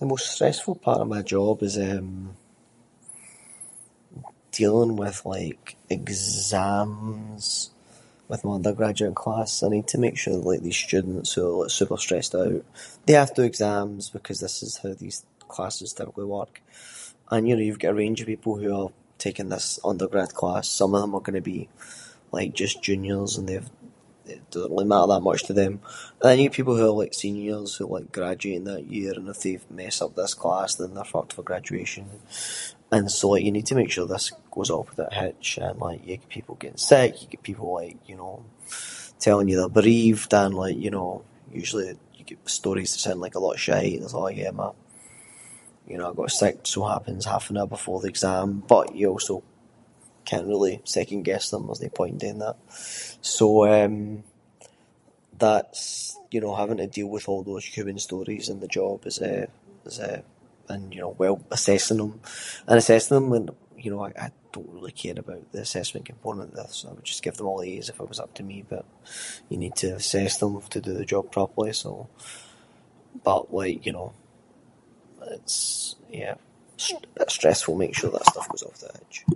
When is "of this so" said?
66.52-66.84